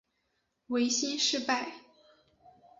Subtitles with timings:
[0.65, 1.73] 维新事败。